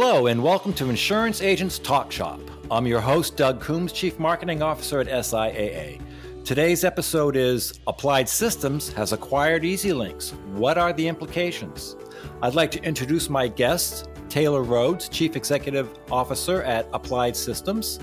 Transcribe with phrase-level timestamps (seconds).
[0.00, 2.40] Hello, and welcome to Insurance Agents Talk Shop.
[2.70, 6.00] I'm your host, Doug Coombs, Chief Marketing Officer at SIAA.
[6.44, 10.34] Today's episode is Applied Systems has acquired EZLynx.
[10.50, 11.96] What are the implications?
[12.42, 17.98] I'd like to introduce my guests Taylor Rhodes, Chief Executive Officer at Applied Systems,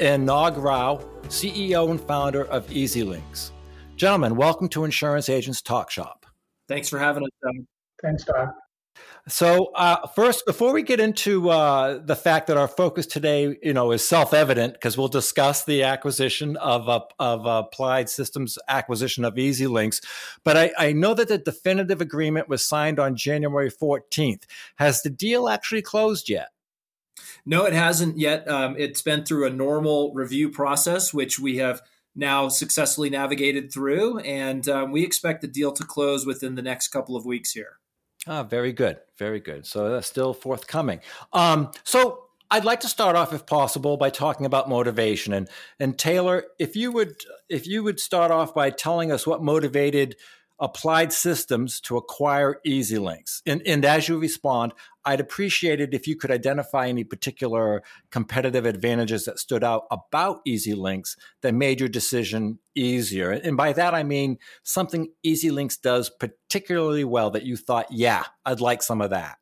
[0.00, 0.96] and Nog Rao,
[1.28, 3.52] CEO and founder of EZLynx.
[3.94, 6.26] Gentlemen, welcome to Insurance Agents Talk Shop.
[6.66, 7.64] Thanks for having us, Doug.
[8.02, 8.48] Thanks, Doug.
[9.28, 13.74] So, uh, first, before we get into uh, the fact that our focus today, you
[13.74, 19.34] know, is self-evident, because we'll discuss the acquisition of uh, of Applied Systems acquisition of
[19.34, 20.04] EZLynx,
[20.42, 24.44] but I, I, know that the definitive agreement was signed on January 14th.
[24.76, 26.48] Has the deal actually closed yet?
[27.44, 28.48] No, it hasn't yet.
[28.48, 31.82] Um, it's been through a normal review process, which we have
[32.14, 36.88] now successfully navigated through, and um, we expect the deal to close within the next
[36.88, 37.79] couple of weeks here.
[38.26, 39.66] Ah, very good, very good.
[39.66, 41.00] So that's still forthcoming.
[41.32, 45.32] Um, so I'd like to start off, if possible, by talking about motivation.
[45.32, 47.16] And and Taylor, if you would
[47.48, 50.16] if you would start off by telling us what motivated
[50.60, 53.42] applied systems to acquire EZLynx.
[53.46, 58.66] And, and as you respond, I'd appreciate it if you could identify any particular competitive
[58.66, 63.30] advantages that stood out about EZLynx that made your decision easier.
[63.30, 68.60] And by that, I mean something EZLynx does particularly well that you thought, yeah, I'd
[68.60, 69.38] like some of that.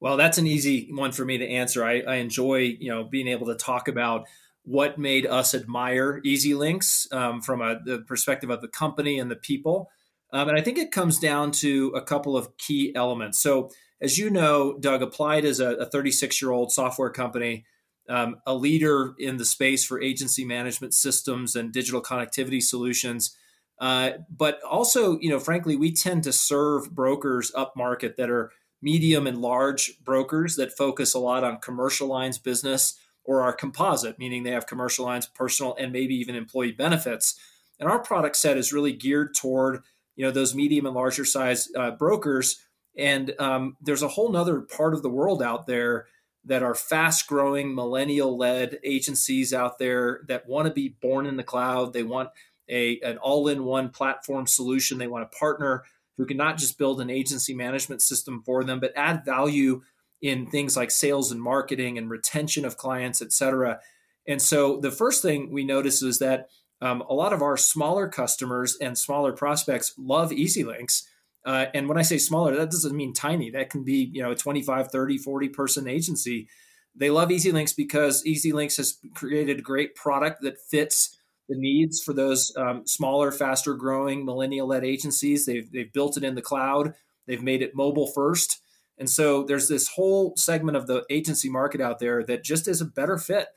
[0.00, 1.84] Well, that's an easy one for me to answer.
[1.84, 4.26] I, I enjoy, you know, being able to talk about
[4.64, 9.36] what made us admire EZLynx um, from a, the perspective of the company and the
[9.36, 9.90] people.
[10.34, 13.40] Um, and I think it comes down to a couple of key elements.
[13.40, 17.64] So, as you know, Doug, Applied is a 36 year old software company,
[18.08, 23.36] um, a leader in the space for agency management systems and digital connectivity solutions.
[23.80, 28.50] Uh, but also, you know, frankly, we tend to serve brokers up market that are
[28.82, 34.18] medium and large brokers that focus a lot on commercial lines business or are composite,
[34.18, 37.38] meaning they have commercial lines, personal, and maybe even employee benefits.
[37.78, 39.82] And our product set is really geared toward
[40.16, 42.60] you know those medium and larger size uh, brokers.
[42.96, 46.06] And um, there's a whole nother part of the world out there
[46.44, 51.36] that are fast growing millennial led agencies out there that want to be born in
[51.36, 51.92] the cloud.
[51.92, 52.28] They want
[52.68, 54.98] a an all in one platform solution.
[54.98, 55.84] They want a partner
[56.16, 59.82] who can not just build an agency management system for them but add value
[60.22, 63.80] in things like sales and marketing and retention of clients et cetera.
[64.26, 66.48] And so the first thing we notice is that
[66.80, 71.04] um, a lot of our smaller customers and smaller prospects love EZLynx.
[71.44, 73.50] Uh, and when I say smaller, that doesn't mean tiny.
[73.50, 76.48] That can be, you know, a 25, 30, 40 person agency.
[76.94, 81.18] They love EZLynx because EZLynx has created a great product that fits
[81.48, 85.44] the needs for those um, smaller, faster growing millennial led agencies.
[85.44, 86.94] They've, they've built it in the cloud,
[87.26, 88.60] they've made it mobile first.
[88.96, 92.80] And so there's this whole segment of the agency market out there that just is
[92.80, 93.48] a better fit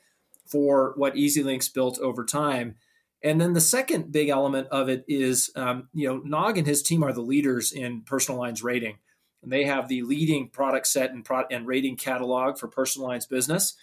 [0.46, 2.74] for what EZLynx built over time.
[3.22, 6.82] And then the second big element of it is, um, you know, Nog and his
[6.82, 8.98] team are the leaders in personal lines rating.
[9.42, 13.26] And they have the leading product set and, pro- and rating catalog for personal lines
[13.26, 13.74] business.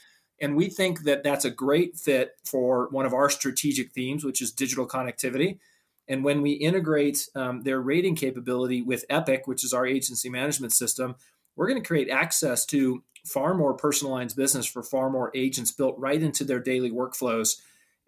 [0.42, 4.42] And we think that that's a great fit for one of our strategic themes, which
[4.42, 5.60] is digital connectivity.
[6.08, 10.74] And when we integrate um, their rating capability with Epic, which is our agency management
[10.74, 11.16] system,
[11.56, 15.98] we're going to create access to far more personalized business for far more agents built
[15.98, 17.56] right into their daily workflows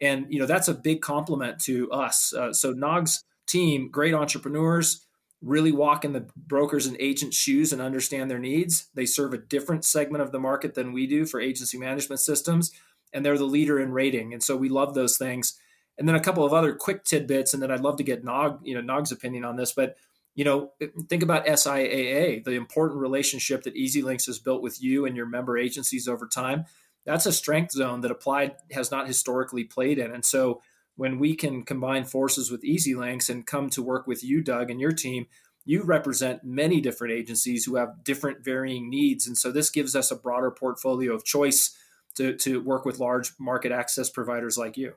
[0.02, 2.34] and you know that's a big compliment to us.
[2.34, 5.06] Uh, so Nog's team, great entrepreneurs,
[5.42, 8.90] really walk in the brokers and agents' shoes and understand their needs.
[8.94, 12.72] They serve a different segment of the market than we do for agency management systems,
[13.14, 14.34] and they're the leader in rating.
[14.34, 15.58] And so we love those things.
[15.98, 18.60] And then a couple of other quick tidbits, and then I'd love to get Nog,
[18.64, 19.96] you know, Nog's opinion on this, but
[20.36, 20.72] you know,
[21.10, 25.58] think about SIAA, the important relationship that EZLynx has built with you and your member
[25.58, 26.66] agencies over time
[27.08, 30.12] that's a strength zone that applied has not historically played in.
[30.12, 30.62] And so
[30.98, 34.82] when we can combine forces with EZLynx and come to work with you, Doug, and
[34.82, 35.26] your team,
[35.64, 39.26] you represent many different agencies who have different varying needs.
[39.26, 41.74] And so this gives us a broader portfolio of choice
[42.16, 44.94] to, to work with large market access providers like you.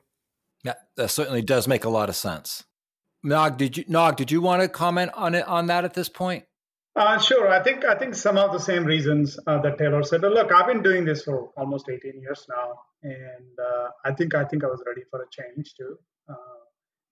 [0.65, 2.65] Yeah, that certainly does make a lot of sense.
[3.23, 6.09] Nog, did you Nog, did you want to comment on it on that at this
[6.09, 6.43] point?
[6.93, 7.47] Uh, sure.
[7.47, 10.21] I think I think some of the same reasons uh, that Taylor said.
[10.21, 14.43] Look, I've been doing this for almost 18 years now, and uh, I think I
[14.43, 15.97] think I was ready for a change too.
[16.29, 16.59] Uh,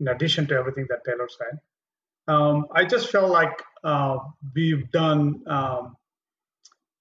[0.02, 1.60] in addition to everything that Taylor said,
[2.34, 4.18] um, I just felt like uh,
[4.54, 5.96] we've done um,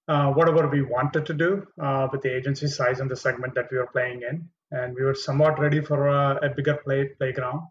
[0.06, 1.66] uh, whatever we wanted to do
[2.12, 5.14] with the agency size and the segment that we were playing in, and we were
[5.16, 7.62] somewhat ready for a, a bigger play playground,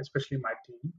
[0.00, 0.92] especially my team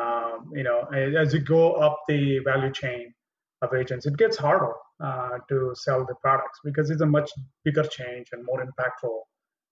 [0.00, 3.14] um, you know, as you go up the value chain
[3.62, 4.74] of agents, it gets harder.
[5.00, 7.30] uh, to sell the products because it's a much
[7.64, 9.18] bigger change and more impactful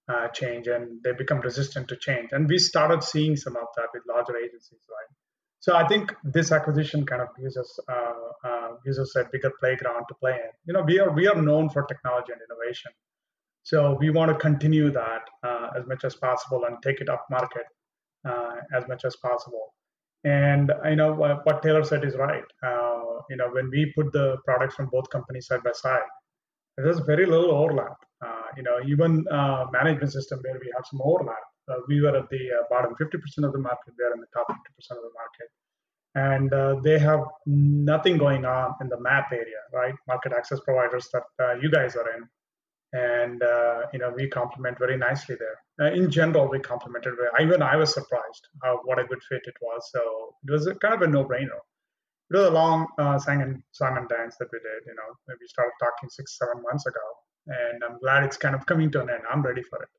[0.08, 2.30] uh, change, and they become resistant to change.
[2.32, 5.16] And we started seeing some of that with larger agencies, right?
[5.60, 8.14] So I think this acquisition kind of gives us uh,
[8.44, 10.50] uh, gives us a bigger playground to play in.
[10.66, 12.90] You know, we are we are known for technology and innovation,
[13.62, 17.26] so we want to continue that uh, as much as possible and take it up
[17.30, 17.66] market
[18.28, 19.72] uh, as much as possible.
[20.24, 22.44] And you know what, Taylor said is right.
[22.62, 26.08] Uh, you know, when we put the products from both companies side by side,
[26.76, 27.96] there's very little overlap.
[28.24, 32.16] Uh, you know, even uh, management system where we have some overlap, uh, we were
[32.16, 33.94] at the uh, bottom 50% of the market.
[33.98, 34.56] They're in the top 50%
[34.90, 35.48] of the market,
[36.14, 39.94] and uh, they have nothing going on in the map area, right?
[40.06, 42.28] Market access providers that you guys are in,
[42.92, 43.42] and
[43.92, 45.92] you know we complement very nicely there.
[45.94, 47.14] in general, we complemented.
[47.40, 49.90] Even I was surprised how what a good fit it was.
[49.92, 51.60] So it was a, kind of a no-brainer
[52.32, 54.86] it was a long uh, song and song and dance that we did.
[54.86, 57.00] You know, we started talking six, seven months ago,
[57.46, 59.22] and I'm glad it's kind of coming to an end.
[59.30, 59.90] I'm ready for it.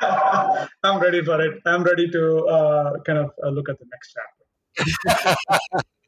[0.82, 1.60] I'm ready for it.
[1.66, 5.36] I'm ready to uh, kind of uh, look at the next chapter.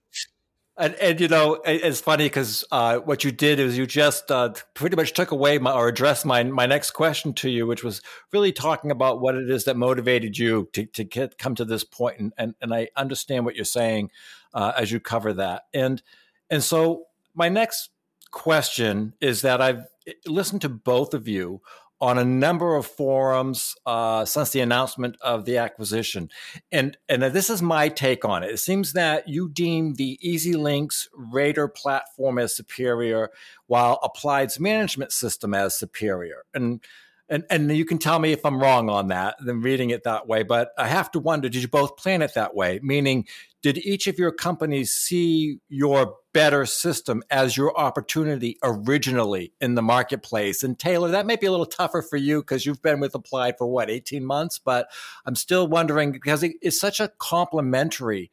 [0.76, 4.53] and, and you know it's funny because uh, what you did is you just uh,
[4.75, 8.03] pretty much took away my, or addressed my my next question to you, which was
[8.32, 11.85] really talking about what it is that motivated you to to get come to this
[11.85, 14.11] point, and and, and I understand what you're saying
[14.53, 16.03] uh, as you cover that, and
[16.50, 17.05] and so
[17.35, 17.91] my next
[18.32, 19.87] question is that I've
[20.27, 21.62] listened to both of you
[22.00, 26.29] on a number of forums uh, since the announcement of the acquisition,
[26.73, 28.50] and and this is my take on it.
[28.50, 33.31] It seems that you deem the EZLynx Rater platform as superior,
[33.67, 36.81] while Applied's management system as superior, and.
[37.29, 40.29] And, and you can tell me if I'm wrong on that, than reading it that
[40.29, 40.43] way.
[40.43, 42.81] But I have to wonder: Did you both plan it that way?
[42.82, 43.26] Meaning,
[43.62, 49.81] did each of your companies see your better system as your opportunity originally in the
[49.81, 50.62] marketplace?
[50.62, 53.56] And Taylor, that may be a little tougher for you because you've been with Applied
[53.56, 54.59] for what, 18 months?
[54.59, 54.88] But
[55.25, 58.31] I'm still wondering because it's such a complementary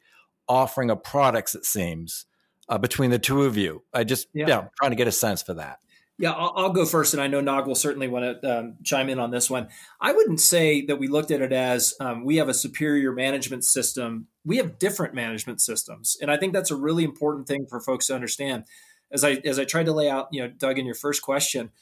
[0.48, 2.26] offering of products, it seems,
[2.68, 3.82] uh, between the two of you.
[3.94, 5.78] I just, yeah, yeah trying to get a sense for that.
[6.22, 9.08] Yeah, I'll, I'll, go first, and I know Nog will certainly want to um, chime
[9.08, 9.66] in on this one.
[10.00, 13.64] I wouldn't say that we looked at it as um, we have a superior management
[13.64, 14.28] system.
[14.44, 18.06] We have different management systems, and I think that's a really important thing for folks
[18.06, 18.66] to understand.
[19.10, 21.72] As I as I tried to lay out, you know, Doug, in your first question,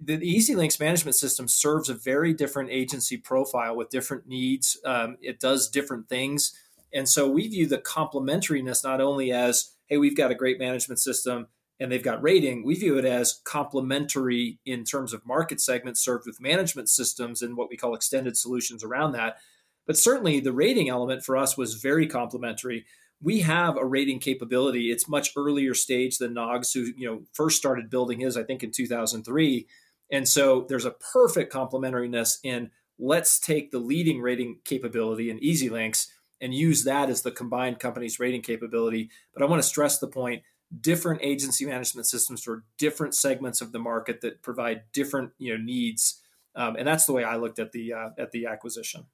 [0.00, 4.78] the, the EZLynx management system serves a very different agency profile with different needs.
[4.84, 6.52] Um, it does different things,
[6.94, 11.00] and so we view the complementariness not only as, hey, we've got a great management
[11.00, 11.48] system
[11.80, 16.26] and they've got rating, we view it as complementary in terms of market segments served
[16.26, 19.38] with management systems and what we call extended solutions around that.
[19.86, 22.84] But certainly the rating element for us was very complementary.
[23.22, 24.90] We have a rating capability.
[24.92, 28.62] It's much earlier stage than Nog's, who you know first started building his, I think,
[28.62, 29.66] in 2003.
[30.12, 36.08] And so there's a perfect complementariness in let's take the leading rating capability in EZLynx
[36.42, 39.10] and use that as the combined company's rating capability.
[39.32, 40.42] But I want to stress the point
[40.78, 45.62] different agency management systems for different segments of the market that provide different you know
[45.62, 46.20] needs.
[46.54, 49.06] Um, and that's the way i looked at the uh, at the acquisition.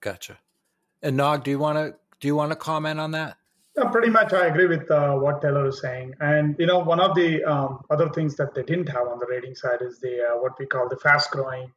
[0.00, 0.38] Gotcha.
[1.02, 3.36] And nog do you want to do you want to comment on that?
[3.76, 6.14] Yeah, pretty much i agree with uh, what taylor is saying.
[6.20, 9.26] And you know one of the um, other things that they didn't have on the
[9.26, 11.70] rating side is the uh, what we call the fast growing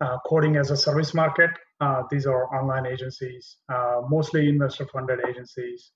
[0.00, 1.50] uh, quoting as a service market.
[1.80, 5.92] Uh, these are online agencies uh, mostly investor funded agencies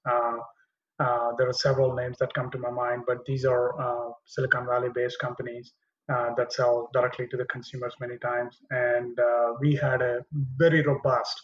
[1.02, 4.66] uh, there are several names that come to my mind, but these are uh, Silicon
[4.66, 5.72] Valley based companies
[6.12, 8.58] uh, that sell directly to the consumers many times.
[8.70, 10.24] And uh, we had a
[10.56, 11.42] very robust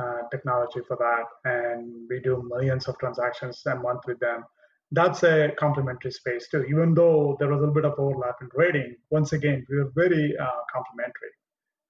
[0.00, 1.50] uh, technology for that.
[1.50, 4.44] And we do millions of transactions a month with them.
[4.92, 6.64] That's a complementary space too.
[6.64, 9.90] Even though there was a little bit of overlap in rating, once again, we were
[9.94, 10.36] very
[10.72, 11.32] complementary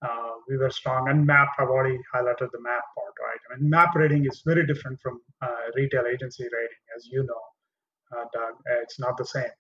[0.03, 1.09] uh, we were strong.
[1.09, 3.41] And map, I've already highlighted the map part, right?
[3.51, 8.19] I mean, map rating is very different from uh, retail agency rating, as you know,
[8.19, 8.55] uh, Doug.
[8.83, 9.51] It's not the same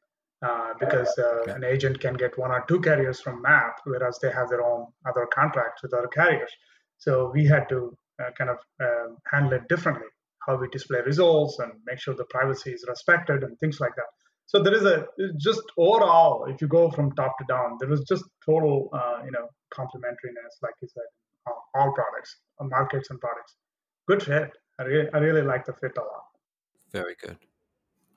[0.43, 4.31] uh, because uh, an agent can get one or two carriers from map, whereas they
[4.31, 6.51] have their own other contracts with other carriers.
[6.99, 10.09] So we had to uh, kind of um, handle it differently,
[10.47, 14.11] how we display results and make sure the privacy is respected and things like that.
[14.53, 15.07] So there is a
[15.39, 18.91] just overall, if you go from top to down, there was just total,
[19.25, 21.09] you know, complementariness, like you said,
[21.75, 23.57] all products, uh, markets and products.
[24.07, 24.51] Good fit.
[24.79, 26.25] I really, I really like the fit a lot.
[26.93, 27.39] Very good.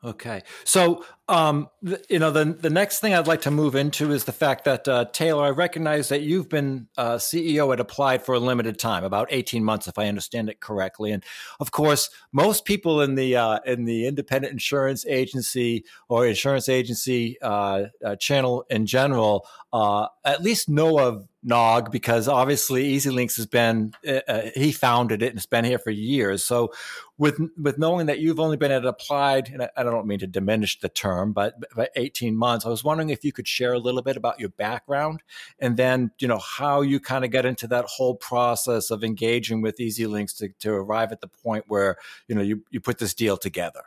[0.06, 0.44] Okay.
[0.66, 1.68] So, um,
[2.08, 4.88] you know, the the next thing I'd like to move into is the fact that
[4.88, 9.04] uh, Taylor, I recognize that you've been uh, CEO at Applied for a limited time,
[9.04, 11.12] about eighteen months, if I understand it correctly.
[11.12, 11.24] And
[11.60, 17.38] of course, most people in the uh, in the independent insurance agency or insurance agency
[17.42, 23.46] uh, uh, channel in general uh, at least know of Nog because obviously EZLynx has
[23.46, 26.44] been uh, uh, he founded it and it's been here for years.
[26.44, 26.74] So,
[27.20, 30.80] with with knowing that you've only been at Applied, and I, don't mean to diminish
[30.80, 34.02] the term, but, but 18 months, I was wondering if you could share a little
[34.02, 35.22] bit about your background
[35.60, 39.62] and then, you know, how you kind of get into that whole process of engaging
[39.62, 41.98] with EZLynx to, to arrive at the point where,
[42.28, 43.84] you know, you, you put this deal together.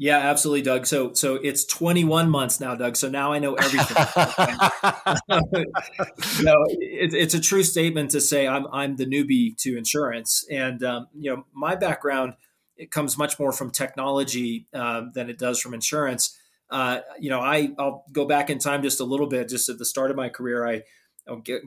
[0.00, 0.86] Yeah, absolutely, Doug.
[0.86, 2.96] So, so it's 21 months now, Doug.
[2.96, 3.96] So now I know everything.
[6.44, 10.84] no, it, it's a true statement to say I'm I'm the newbie to insurance, and
[10.84, 12.34] um, you know my background
[12.76, 16.38] it comes much more from technology um, than it does from insurance.
[16.70, 19.48] Uh, you know, I I'll go back in time just a little bit.
[19.48, 20.82] Just at the start of my career, I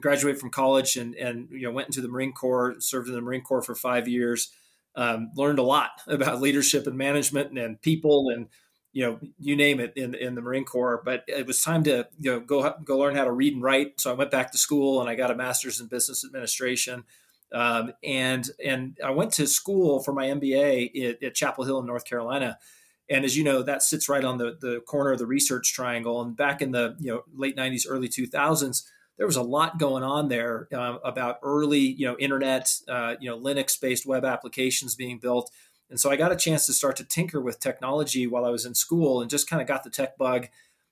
[0.00, 3.20] graduated from college and and you know went into the Marine Corps, served in the
[3.20, 4.50] Marine Corps for five years
[4.94, 8.48] um, learned a lot about leadership and management and, people and
[8.92, 11.02] you know you name it in in the Marine Corps.
[11.04, 14.00] But it was time to you know go go learn how to read and write.
[14.00, 17.04] So I went back to school and I got a master's in business administration.
[17.52, 21.86] Um, and and I went to school for my MBA at, at Chapel Hill in
[21.86, 22.58] North Carolina.
[23.10, 26.22] And as you know, that sits right on the, the corner of the research triangle.
[26.22, 28.82] And back in the you know late '90s, early 2000s,
[29.18, 33.30] there was a lot going on there uh, about early, you know, internet, uh, you
[33.30, 35.50] know, Linux-based web applications being built.
[35.90, 38.64] And so I got a chance to start to tinker with technology while I was
[38.64, 40.48] in school, and just kind of got the tech bug,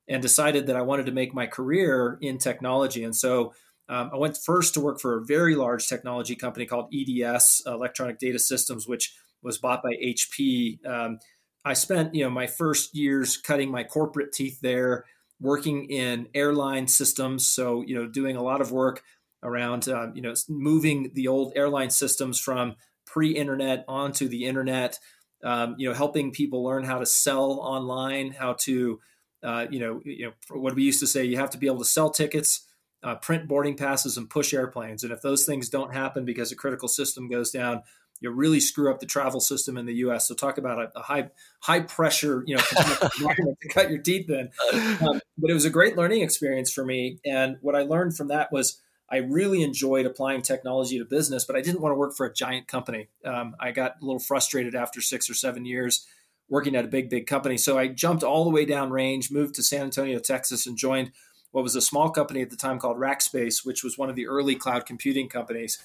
[0.07, 3.05] and decided that I wanted to make my career in technology.
[3.05, 3.55] And so
[3.89, 8.19] um, I went first to work for a very large technology company called EDS, Electronic
[8.19, 10.85] Data Systems, which was bought by HP.
[10.87, 11.19] Um,
[11.65, 15.05] I spent, you know, my first years cutting my corporate teeth there
[15.41, 17.47] working in airline systems.
[17.47, 19.03] So, you know, doing a lot of work
[19.43, 24.99] around, uh, you know, moving the old airline systems from pre-internet onto the internet.
[25.43, 29.01] Um, you know, helping people learn how to sell online, how to,
[29.43, 31.79] uh, you know, you know, what we used to say, you have to be able
[31.79, 32.67] to sell tickets,
[33.03, 35.03] uh, print boarding passes, and push airplanes.
[35.03, 37.83] And if those things don't happen because a critical system goes down,
[38.21, 40.29] you really screw up the travel system in the U.S.
[40.29, 44.51] So talk about a, a high high pressure, you know, to cut your teeth in.
[44.73, 48.29] Um, but it was a great learning experience for me, and what I learned from
[48.29, 52.15] that was I really enjoyed applying technology to business, but I didn't want to work
[52.15, 53.09] for a giant company.
[53.25, 56.07] Um, I got a little frustrated after six or seven years
[56.49, 57.57] working at a big, big company.
[57.57, 61.11] So I jumped all the way down range, moved to San Antonio, Texas, and joined
[61.51, 64.29] what was a small company at the time called Rackspace, which was one of the
[64.29, 65.79] early cloud computing companies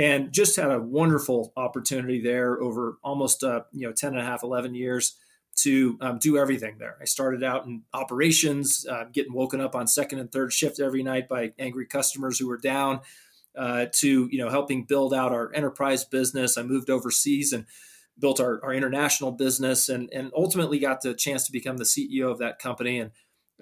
[0.00, 4.24] and just had a wonderful opportunity there over almost uh, you know 10 and a
[4.24, 5.16] half 11 years
[5.56, 6.96] to um, do everything there.
[7.02, 11.02] I started out in operations uh, getting woken up on second and third shift every
[11.02, 13.00] night by angry customers who were down
[13.58, 16.56] uh, to you know helping build out our enterprise business.
[16.56, 17.66] I moved overseas and
[18.18, 22.30] built our, our international business and, and ultimately got the chance to become the ceo
[22.30, 23.00] of that company.
[23.00, 23.10] And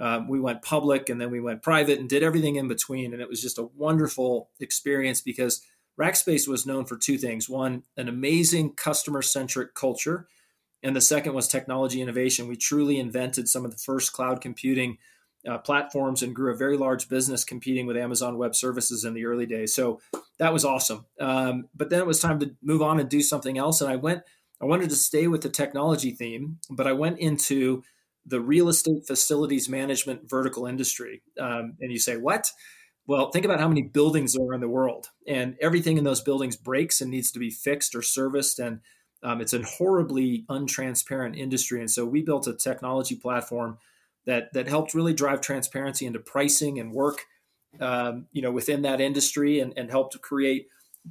[0.01, 3.13] um, we went public and then we went private and did everything in between.
[3.13, 5.63] And it was just a wonderful experience because
[5.99, 10.29] Rackspace was known for two things one, an amazing customer centric culture,
[10.83, 12.49] and the second was technology innovation.
[12.49, 14.99] We truly invented some of the first cloud computing
[15.49, 19.25] uh, platforms and grew a very large business competing with Amazon Web Services in the
[19.25, 19.75] early days.
[19.75, 20.01] So
[20.39, 21.07] that was awesome.
[21.21, 23.81] Um, but then it was time to move on and do something else.
[23.81, 24.23] And I went,
[24.61, 27.83] I wanted to stay with the technology theme, but I went into
[28.27, 31.23] the real estate facilities management vertical industry.
[31.41, 32.51] Um, and you say, what?
[33.09, 36.21] Well, think about how many buildings there are in the world, and everything in those
[36.21, 38.59] buildings breaks and needs to be fixed or serviced.
[38.59, 38.81] And
[39.23, 41.81] um, it's a horribly untransparent industry.
[41.81, 43.79] And so we built a technology platform
[44.27, 47.25] that that helped really drive transparency into pricing and work,
[47.81, 50.69] um, you know, within that industry, and, and helped create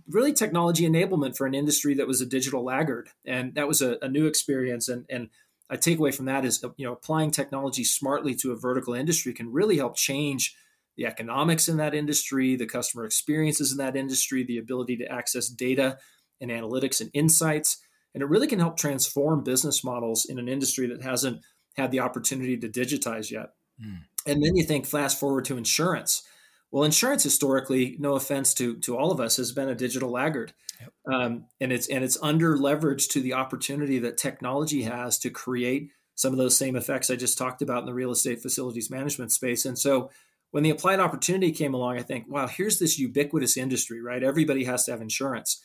[0.08, 3.10] really technology enablement for an industry that was a digital laggard.
[3.26, 4.88] And that was a, a new experience.
[4.88, 5.30] And and
[5.68, 9.34] I take away from that is you know applying technology smartly to a vertical industry
[9.34, 10.56] can really help change
[10.98, 15.48] the economics in that industry, the customer experiences in that industry, the ability to access
[15.48, 15.98] data
[16.42, 17.78] and analytics and insights.
[18.14, 21.42] And it really can help transform business models in an industry that hasn't
[21.76, 23.52] had the opportunity to digitize yet.
[23.80, 24.00] Mm.
[24.26, 26.24] And then you think fast forward to insurance.
[26.72, 30.54] Well, insurance historically, no offense to to all of us, has been a digital laggard,
[30.82, 30.92] yep.
[31.12, 35.92] um, and it's and it's under leveraged to the opportunity that technology has to create
[36.16, 39.32] some of those same effects I just talked about in the real estate facilities management
[39.32, 39.66] space.
[39.66, 40.10] And so,
[40.52, 44.24] when the applied opportunity came along, I think, wow, here's this ubiquitous industry, right?
[44.24, 45.62] Everybody has to have insurance.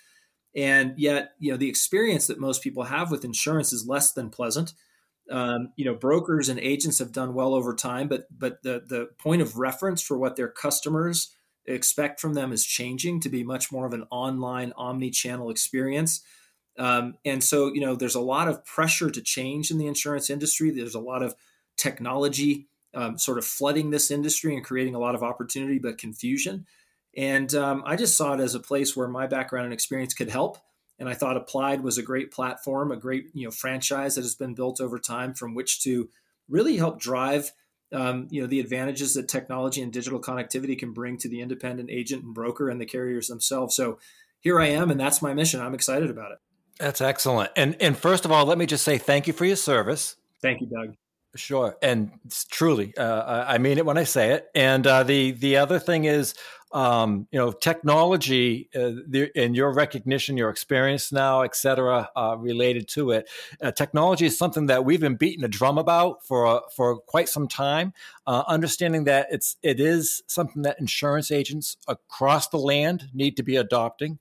[0.55, 4.31] And yet, you know, the experience that most people have with insurance is less than
[4.31, 4.75] pleasant.
[5.31, 9.09] Um, you know, brokers and agents have done well over time, but but the the
[9.19, 11.35] point of reference for what their customers
[11.65, 16.23] expect from them is changing to be much more of an online omni-channel experience.
[16.77, 20.29] Um, and so, you know, there's a lot of pressure to change in the insurance
[20.29, 20.71] industry.
[20.71, 21.35] There's a lot of
[21.77, 26.67] technology um, sort of flooding this industry and creating a lot of opportunity, but confusion.
[27.17, 30.31] And um, I just saw it as a place where my background and experience could
[30.31, 30.59] help.
[30.99, 34.35] And I thought Applied was a great platform, a great you know franchise that has
[34.35, 36.09] been built over time from which to
[36.49, 37.51] really help drive
[37.93, 41.91] um, you know the advantages that technology and digital connectivity can bring to the independent
[41.91, 43.75] agent and broker and the carriers themselves.
[43.75, 43.99] So
[44.41, 45.61] here I am, and that's my mission.
[45.61, 46.39] I'm excited about it.
[46.79, 47.51] That's excellent.
[47.57, 50.17] And and first of all, let me just say thank you for your service.
[50.41, 50.95] Thank you, Doug.
[51.35, 52.11] Sure, and
[52.51, 54.51] truly, uh, I mean it when I say it.
[54.55, 56.35] And uh, the the other thing is,
[56.73, 62.37] um, you know, technology uh, the, and your recognition, your experience now, et cetera, uh,
[62.39, 63.31] related to it.
[63.63, 67.49] Uh, technology is something that we've been beating a drum about for for quite some
[67.49, 67.95] time.
[68.27, 73.43] Uh, understanding that it's it is something that insurance agents across the land need to
[73.43, 74.19] be adopting.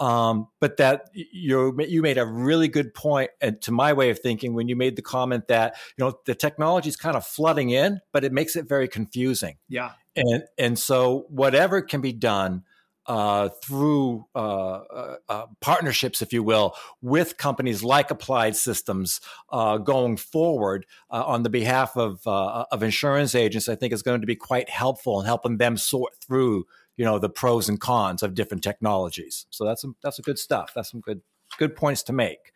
[0.00, 4.18] Um, but that you you made a really good point, and to my way of
[4.18, 7.68] thinking, when you made the comment that you know the technology is kind of flooding
[7.68, 9.58] in, but it makes it very confusing.
[9.68, 12.64] Yeah, and and so whatever can be done
[13.06, 19.78] uh, through uh, uh, uh partnerships, if you will, with companies like Applied Systems uh,
[19.78, 24.26] going forward uh, on the behalf of of insurance agents, I think is going to
[24.26, 26.64] be quite helpful in helping them sort through
[27.00, 29.46] you know the pros and cons of different technologies.
[29.48, 30.72] So that's some, that's a good stuff.
[30.74, 31.22] That's some good
[31.56, 32.52] good points to make.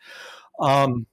[0.61, 1.07] Um,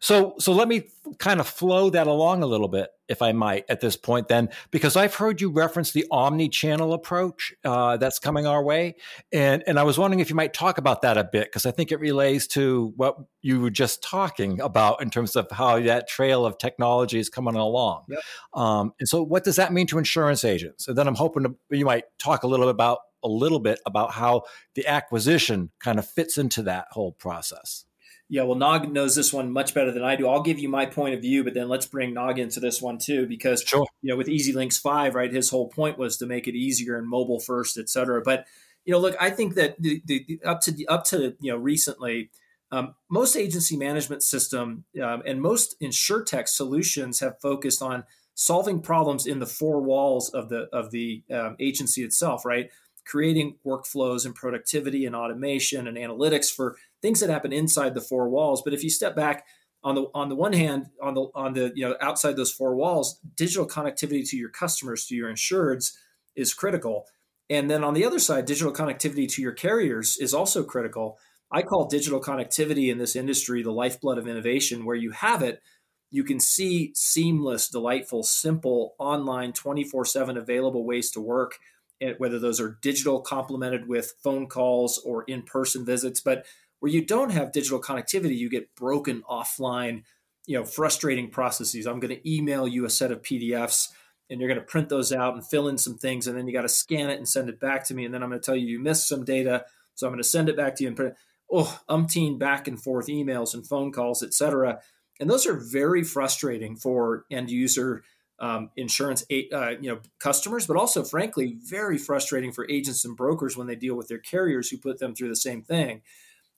[0.00, 0.84] so so let me
[1.18, 4.50] kind of flow that along a little bit, if I might, at this point, then,
[4.70, 8.96] because I've heard you reference the omni-channel approach uh, that's coming our way,
[9.32, 11.70] and and I was wondering if you might talk about that a bit, because I
[11.70, 16.08] think it relates to what you were just talking about in terms of how that
[16.08, 18.04] trail of technology is coming along.
[18.08, 18.20] Yep.
[18.54, 20.88] Um, and so, what does that mean to insurance agents?
[20.88, 23.80] And then I'm hoping to, you might talk a little bit about a little bit
[23.84, 24.42] about how
[24.74, 27.84] the acquisition kind of fits into that whole process.
[28.30, 30.28] Yeah, well, Nog knows this one much better than I do.
[30.28, 32.98] I'll give you my point of view, but then let's bring Nog into this one
[32.98, 33.86] too, because sure.
[34.02, 37.08] you know, with EZLynx Five, right, his whole point was to make it easier and
[37.08, 38.20] mobile first, et cetera.
[38.22, 38.46] But
[38.84, 41.52] you know, look, I think that the, the, the up to the, up to you
[41.52, 42.30] know recently,
[42.70, 49.26] um, most agency management system um, and most insurtech solutions have focused on solving problems
[49.26, 52.70] in the four walls of the of the um, agency itself, right?
[53.06, 58.28] Creating workflows and productivity and automation and analytics for things that happen inside the four
[58.28, 58.62] walls.
[58.62, 59.44] But if you step back
[59.82, 62.74] on the on the one hand, on the on the you know outside those four
[62.74, 65.92] walls, digital connectivity to your customers, to your insureds,
[66.36, 67.06] is critical.
[67.50, 71.18] And then on the other side, digital connectivity to your carriers is also critical.
[71.50, 75.62] I call digital connectivity in this industry the lifeblood of innovation, where you have it,
[76.10, 81.58] you can see seamless, delightful, simple, online, 24 7 available ways to work,
[82.00, 86.20] eh, whether those are digital complemented with phone calls or in person visits.
[86.20, 86.46] But
[86.80, 90.02] where you don't have digital connectivity, you get broken offline,
[90.46, 91.86] you know, frustrating processes.
[91.86, 93.88] I'm going to email you a set of PDFs
[94.30, 96.52] and you're going to print those out and fill in some things and then you
[96.52, 98.44] got to scan it and send it back to me and then I'm going to
[98.44, 99.64] tell you you missed some data,
[99.94, 101.18] so I'm going to send it back to you and print it.
[101.52, 104.80] oh, umpteen back and forth emails and phone calls, etc.
[105.20, 108.02] And those are very frustrating for end user
[108.40, 113.56] um, insurance uh, you know customers, but also frankly very frustrating for agents and brokers
[113.56, 116.02] when they deal with their carriers who put them through the same thing.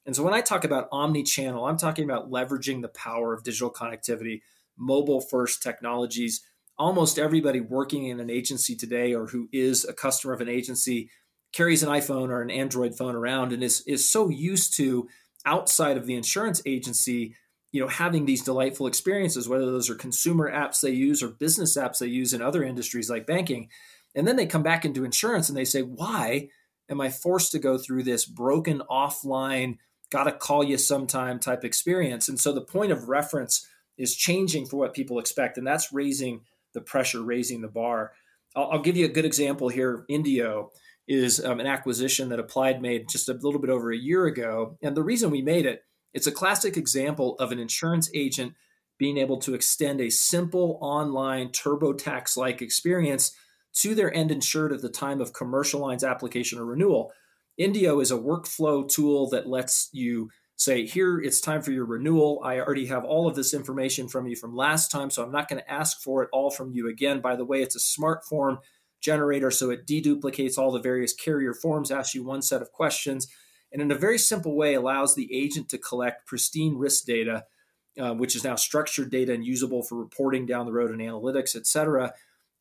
[0.07, 3.71] And so when I talk about omni-channel, I'm talking about leveraging the power of digital
[3.71, 4.41] connectivity,
[4.77, 6.41] mobile first technologies.
[6.79, 11.11] Almost everybody working in an agency today or who is a customer of an agency
[11.53, 15.09] carries an iPhone or an Android phone around and is is so used to
[15.45, 17.35] outside of the insurance agency,
[17.73, 21.77] you know, having these delightful experiences, whether those are consumer apps they use or business
[21.77, 23.69] apps they use in other industries like banking.
[24.15, 26.49] And then they come back into insurance and they say, why
[26.89, 29.79] am I forced to go through this broken offline
[30.11, 32.29] got to call you sometime type experience.
[32.29, 35.59] And so the point of reference is changing for what people expect.
[35.59, 36.43] And that's raising
[36.75, 38.13] the pressure, raising the bar.
[38.57, 40.05] I'll, I'll give you a good example here.
[40.09, 40.71] Indio
[41.07, 44.79] is um, an acquisition that Applied made just a little bit over a year ago.
[44.83, 45.83] And the reason we made it,
[46.15, 48.55] it's a classic example of an insurance agent
[48.99, 53.33] being able to extend a simple online TurboTax like experience
[53.73, 57.13] to their end insured at the time of commercial lines application or renewal.
[57.61, 62.41] Indio is a workflow tool that lets you say, here, it's time for your renewal.
[62.43, 65.47] I already have all of this information from you from last time, so I'm not
[65.47, 67.21] going to ask for it all from you again.
[67.21, 68.61] By the way, it's a smart form
[69.03, 73.29] generator, so it deduplicates all the various carrier forms, asks you one set of questions,
[73.71, 77.45] and in a very simple way allows the agent to collect pristine risk data
[77.99, 81.57] uh, which is now structured data and usable for reporting down the road and analytics,
[81.57, 82.13] et cetera.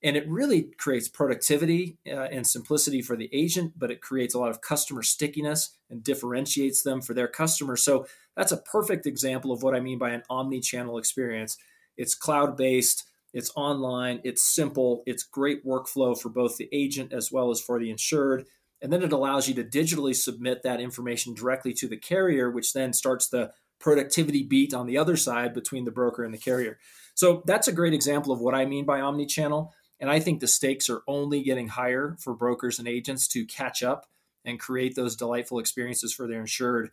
[0.02, 4.40] And it really creates productivity uh, and simplicity for the agent, but it creates a
[4.40, 7.84] lot of customer stickiness and differentiates them for their customers.
[7.84, 8.08] So
[8.38, 11.58] that's a perfect example of what I mean by an omni channel experience.
[11.98, 17.32] It's cloud based, it's online, it's simple, it's great workflow for both the agent as
[17.32, 18.46] well as for the insured.
[18.82, 22.72] And then it allows you to digitally submit that information directly to the carrier, which
[22.72, 26.80] then starts the productivity beat on the other side between the broker and the carrier.
[27.16, 29.74] So that's a great example of what I mean by omni channel.
[30.00, 33.84] And I think the stakes are only getting higher for brokers and agents to catch
[33.84, 34.06] up
[34.46, 36.92] and create those delightful experiences for their insured.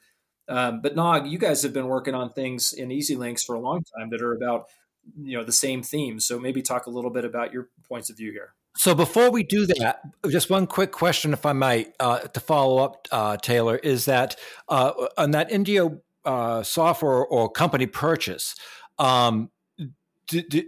[0.48, 3.84] Um, but Nog, you guys have been working on things in EZLynx for a long
[3.96, 4.66] time that are about
[5.20, 6.24] you know the same themes.
[6.26, 8.54] So maybe talk a little bit about your points of view here.
[8.76, 12.84] So before we do that, just one quick question, if I might, uh, to follow
[12.84, 14.36] up, uh, Taylor, is that
[14.68, 18.54] uh, on that Indio uh, software or company purchase,
[18.98, 19.50] um,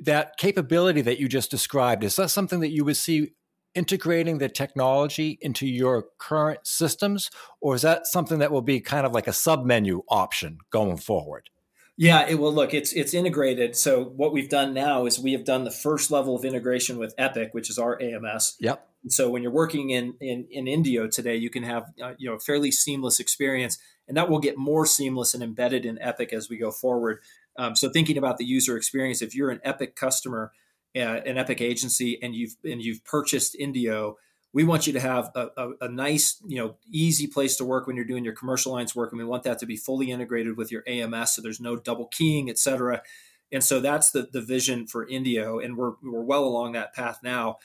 [0.02, 3.32] that capability that you just described is that something that you would see
[3.74, 7.30] integrating the technology into your current systems?
[7.60, 10.96] Or is that something that will be kind of like a sub menu option going
[10.96, 11.50] forward?
[11.96, 13.76] Yeah it will look it's it's integrated.
[13.76, 17.14] So what we've done now is we have done the first level of integration with
[17.18, 18.84] epic which is our ams yep.
[19.08, 22.36] So when you're working in in, in indio today you can have uh, you know
[22.36, 26.48] a fairly seamless experience and that will get more seamless and embedded in epic as
[26.48, 27.20] we go forward
[27.58, 30.52] um, so thinking about the user experience, if you're an Epic customer,
[30.96, 34.16] uh, an Epic agency, and you've and you've purchased Indio,
[34.52, 37.86] we want you to have a, a, a, nice, you know, easy place to work
[37.86, 40.56] when you're doing your commercial lines work, and we want that to be fully integrated
[40.56, 43.02] with your AMS, so there's no double keying, et cetera.
[43.50, 47.18] And so that's the the vision for Indio, and we're we're well along that path
[47.22, 47.58] now.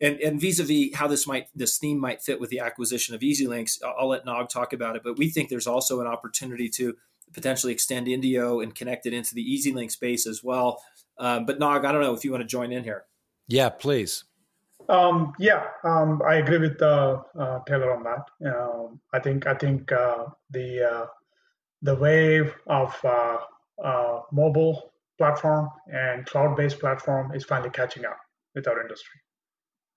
[0.00, 3.78] And, and vis-a-vis how this might this theme might fit with the acquisition of EZLynx,
[3.84, 5.02] I'll let Nog talk about it.
[5.04, 6.96] But we think there's also an opportunity to
[7.34, 10.80] potentially extend Indio and connect it into the EasyLink space as well.
[11.18, 13.04] Um, but Nog, I don't know if you want to join in here.
[13.48, 14.24] Yeah, please.
[14.88, 18.54] Um, yeah, um, I agree with uh, uh, Taylor on that.
[18.54, 21.06] Um, I think I think uh, the uh,
[21.82, 23.38] the wave of uh,
[23.82, 28.18] uh, mobile platform and cloud-based platform is finally catching up
[28.54, 29.20] with our industry.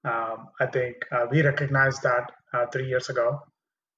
[0.04, 2.32] Um, I think we recognized that
[2.72, 3.42] three years ago,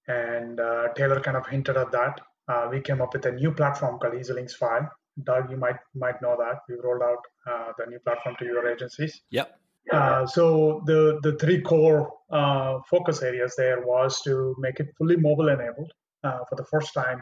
[0.07, 0.57] and
[0.95, 4.15] Taylor kind of hinted at that uh, we came up with a new platform called
[4.15, 4.83] EZLynx 5.
[5.23, 8.67] Doug, you might might know that we rolled out uh, the new platform to your
[8.67, 9.21] agencies.
[9.31, 9.59] Yep.
[9.91, 15.17] Uh, so the the three core uh, focus areas there was to make it fully
[15.17, 15.91] mobile enabled
[16.23, 17.21] uh, for the first time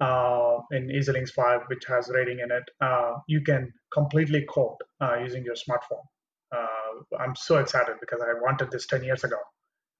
[0.00, 2.64] uh, in EZLynx 5, which has rating in it.
[3.28, 4.80] you can completely quote
[5.20, 6.06] using your smartphone.
[7.18, 9.38] I'm so excited because I wanted this 10 years ago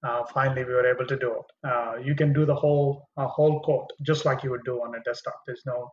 [0.03, 1.69] uh, finally we were able to do it.
[1.69, 4.95] Uh, you can do the whole uh, whole quote just like you would do on
[4.95, 5.39] a desktop.
[5.45, 5.91] There's no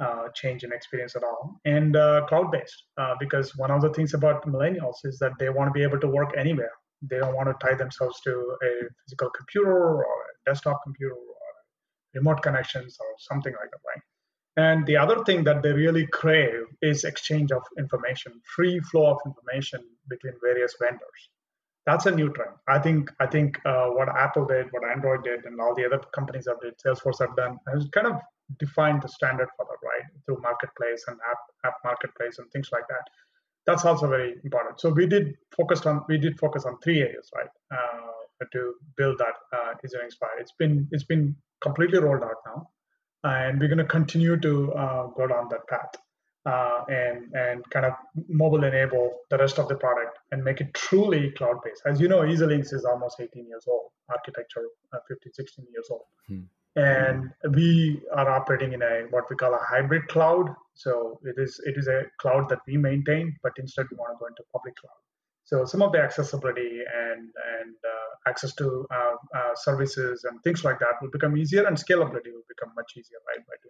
[0.00, 3.92] uh, change in experience at all, and uh, cloud based uh, because one of the
[3.92, 6.72] things about millennials is that they want to be able to work anywhere.
[7.02, 8.72] They don't want to tie themselves to a
[9.04, 11.48] physical computer or a desktop computer or
[12.14, 14.02] remote connections or something like that, right?
[14.56, 19.18] And the other thing that they really crave is exchange of information, free flow of
[19.24, 21.30] information between various vendors
[21.88, 22.54] that's a new trend.
[22.68, 26.00] I think I think uh, what Apple did, what Android did, and all the other
[26.14, 28.16] companies have did, Salesforce have done, has kind of
[28.58, 30.04] defined the standard for that, right?
[30.26, 33.04] Through marketplace and app app marketplace and things like that.
[33.66, 34.80] That's also very important.
[34.82, 39.16] So we did focus on we did focus on three areas, right, uh, to build
[39.24, 40.38] that uh, user Inspire.
[40.40, 42.68] It's been it's been completely rolled out now,
[43.24, 45.94] and we're going to continue to uh, go down that path
[46.48, 47.94] uh, and and kind of
[48.42, 51.82] mobile enable the rest of the product and make it truly cloud based.
[51.90, 56.06] As you know, EZLynx is almost 18 years old, architecture uh, 15, 16 years old.
[56.28, 56.44] Hmm.
[56.76, 60.46] And we are operating in a what we call a hybrid cloud.
[60.74, 64.18] So it is it is a cloud that we maintain, but instead we want to
[64.20, 65.00] go into public cloud.
[65.44, 67.22] So some of the accessibility and
[67.58, 71.76] and uh, access to uh, uh, services and things like that will become easier, and
[71.76, 73.67] scalability will become much easier, right, by.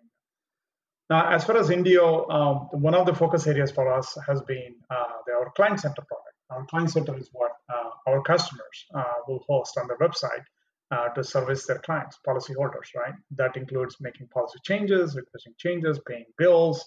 [1.10, 4.74] Now, as far as Indio, um, one of the focus areas for us has been
[4.90, 5.04] uh,
[5.38, 6.36] our client center product.
[6.50, 10.44] Our client center is what uh, our customers uh, will host on their website
[10.90, 13.14] uh, to service their clients, policyholders, right?
[13.36, 16.84] That includes making policy changes, requesting changes, paying bills,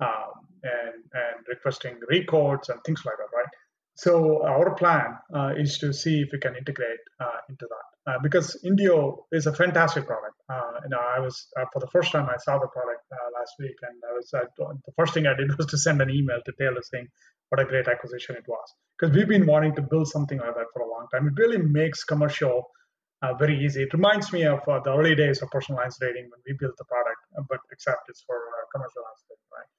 [0.00, 3.48] um, and, and requesting records and things like that, right?
[3.96, 8.18] So our plan uh, is to see if we can integrate uh, into that uh,
[8.22, 10.34] because Indio is a fantastic product.
[10.48, 13.28] Uh, you know, I was uh, for the first time I saw the product uh,
[13.38, 16.40] last week, and I was the first thing I did was to send an email
[16.46, 17.08] to Taylor saying
[17.50, 18.66] what a great acquisition it was
[18.98, 21.26] because we've been wanting to build something like that for a long time.
[21.26, 22.70] It really makes commercial
[23.38, 23.82] very easy.
[23.82, 27.20] It reminds me of the early days of personalized rating when we built the product,
[27.48, 28.38] but except it's for
[28.72, 29.70] commercial rating, right?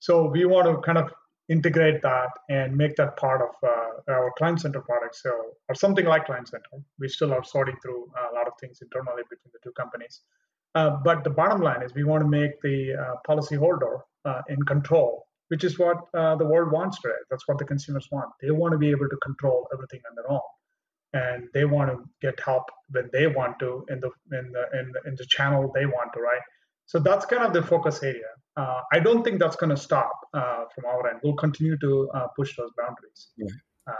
[0.00, 1.12] So we want to kind of
[1.48, 5.16] integrate that and make that part of uh, our client center product.
[5.16, 5.30] So,
[5.68, 6.82] or something like client center.
[6.98, 10.20] We still are sorting through a lot of things internally between the two companies.
[10.74, 14.62] Uh, but the bottom line is we want to make the uh, policyholder uh, in
[14.64, 17.14] control, which is what uh, the world wants today.
[17.30, 18.30] That's what the consumers want.
[18.42, 20.48] They want to be able to control everything on their own,
[21.14, 24.92] and they want to get help when they want to in the in the in
[24.92, 26.42] the, in the channel they want to, right?
[26.88, 28.32] So that's kind of the focus area.
[28.56, 31.20] Uh, I don't think that's going to stop uh, from our end.
[31.22, 33.28] We'll continue to uh, push those boundaries.
[33.36, 33.46] Yeah.
[33.86, 33.94] Um,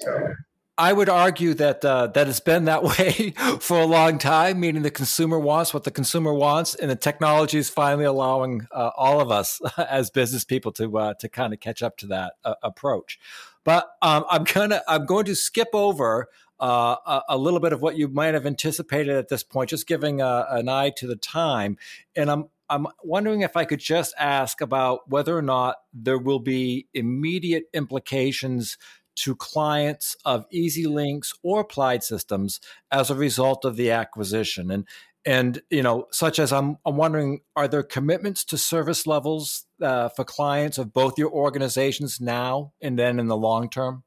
[0.00, 0.34] so.
[0.76, 4.82] I would argue that uh, that it's been that way for a long time, meaning
[4.82, 9.20] the consumer wants what the consumer wants, and the technology is finally allowing uh, all
[9.20, 13.20] of us as business people to uh, to kind of catch up to that approach.
[13.62, 16.28] But um, I'm gonna I'm going to skip over
[16.60, 20.20] uh, a, little bit of what you might have anticipated at this point, just giving
[20.20, 21.76] a, an eye to the time.
[22.14, 26.38] And I'm I'm wondering if I could just ask about whether or not there will
[26.38, 28.78] be immediate implications
[29.16, 34.70] to clients of EZLynx or Applied Systems as a result of the acquisition.
[34.70, 34.86] And
[35.26, 40.10] and you know, such as I'm, I'm wondering, are there commitments to service levels uh,
[40.10, 44.04] for clients of both your organizations now and then in the long term?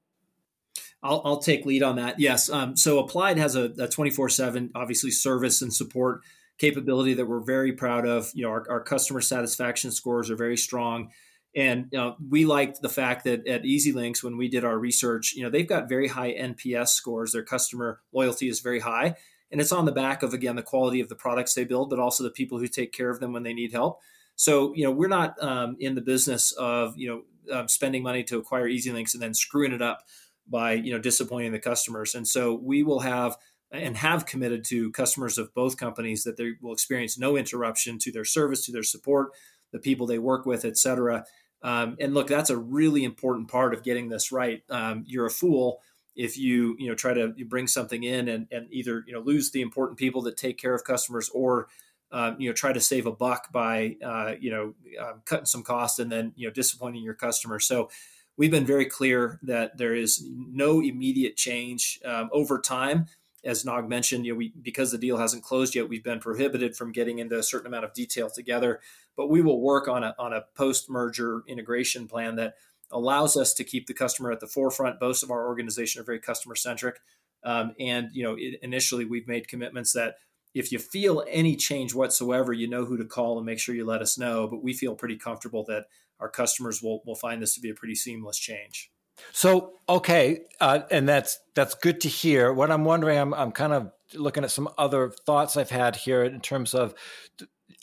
[1.04, 2.20] I'll, I'll take lead on that.
[2.20, 2.50] Yes.
[2.50, 6.22] Um, so Applied has a 24 7, obviously, service and support
[6.58, 8.32] capability that we're very proud of.
[8.34, 11.12] You know, our, our customer satisfaction scores are very strong.
[11.56, 15.34] And you know, we liked the fact that at EZLynx, when we did our research,
[15.34, 17.32] you know, they've got very high NPS scores.
[17.32, 19.16] Their customer loyalty is very high.
[19.52, 22.00] And it's on the back of, again, the quality of the products they build, but
[22.00, 24.02] also the people who take care of them when they need help.
[24.36, 28.24] So, you know, we're not um, in the business of, you know, um, spending money
[28.26, 30.04] to acquire EZLynx and then screwing it up
[30.50, 32.16] by you know disappointing the customers.
[32.16, 33.38] And so we will have
[33.72, 38.12] and have committed to customers of both companies that they will experience no interruption to
[38.12, 39.32] their service, to their support,
[39.72, 41.26] the people they work with, et cetera.
[41.62, 44.64] Um, and look, that's a really important part of getting this right.
[44.70, 45.82] Um, you're a fool
[46.16, 49.52] if you you know try to bring something in and, and either you know lose
[49.52, 51.68] the important people that take care of customers or
[52.12, 55.64] um, you know try to save a buck by uh, you know um, cutting some
[55.64, 57.60] cost and then you know disappointing your customer.
[57.60, 57.90] So
[58.38, 63.08] we've been very clear that there is no immediate change um, over time.
[63.43, 66.76] As Nog mentioned, you know, we, because the deal hasn't closed yet, we've been prohibited
[66.76, 68.80] from getting into a certain amount of detail together.
[69.15, 72.56] But we will work on a on a post merger integration plan that
[72.91, 75.00] allows us to keep the customer at the forefront.
[75.00, 77.00] Both of our organization are very customer centric,
[77.43, 80.15] um, and you know, it, initially we've made commitments that
[80.54, 83.86] if you feel any change whatsoever, you know who to call and make sure you
[83.86, 84.47] let us know.
[84.47, 85.86] But we feel pretty comfortable that
[86.20, 88.92] our customers will will find this to be a pretty seamless change.
[89.32, 92.54] So okay, uh, and that's that's good to hear.
[92.54, 96.24] What I'm wondering, I'm I'm kind of looking at some other thoughts I've had here
[96.24, 96.94] in terms of,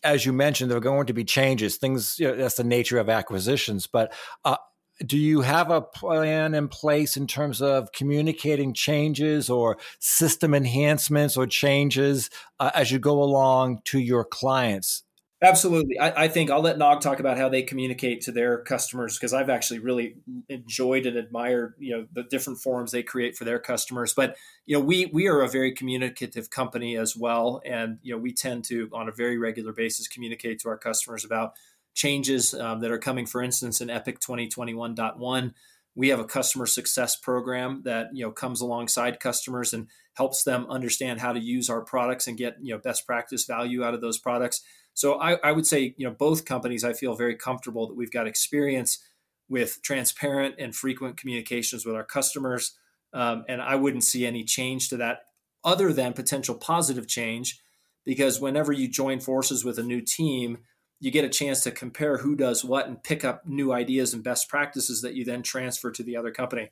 [0.02, 1.76] as you mentioned, there are going to be changes.
[1.76, 4.12] Things you know, that's the nature of acquisitions, but.
[4.44, 4.56] Uh,
[5.04, 11.36] do you have a plan in place in terms of communicating changes or system enhancements
[11.36, 15.02] or changes uh, as you go along to your clients
[15.44, 15.98] Absolutely.
[15.98, 19.34] I, I, think I'll let Nog talk about how they communicate to their customers because
[19.34, 20.16] I've actually really
[20.48, 24.14] enjoyed and admired, you know, the different forums they create for their customers.
[24.14, 27.60] But, you know, we we are a very communicative company as well.
[27.66, 31.26] And, you know, we tend to on a very regular basis communicate to our customers
[31.26, 31.52] about
[31.92, 35.52] changes um, that are coming, for instance, in Epic 2021.1.
[35.94, 40.66] We have a customer success program that, you know, comes alongside customers and helps them
[40.70, 44.00] understand how to use our products and get, you know, best practice value out of
[44.00, 44.62] those products
[44.94, 48.12] so I, I would say, you know, both companies, I feel very comfortable that we've
[48.12, 48.98] got experience
[49.48, 52.72] with transparent and frequent communications with our customers.
[53.12, 55.20] Um, and I wouldn't see any change to that
[55.64, 57.60] other than potential positive change,
[58.04, 60.58] because whenever you join forces with a new team,
[61.00, 64.22] you get a chance to compare who does what and pick up new ideas and
[64.22, 66.70] best practices that you then transfer to the other company.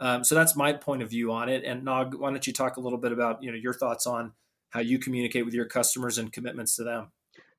[0.00, 1.64] Um, so that's my point of view on it.
[1.64, 4.32] And Nog, why don't you talk a little bit about you know your thoughts on
[4.70, 7.12] how you communicate with your customers and commitments to them?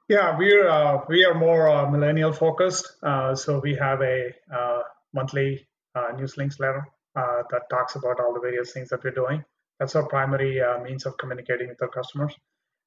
[0.08, 2.98] Yeah, we're uh, we are more uh, millennial focused.
[3.02, 4.82] Uh, so we have a uh,
[5.16, 9.44] monthly uh, newslinks letter uh, that talks about all the various things that we're doing.
[9.80, 12.36] That's our primary means of communicating with our customers,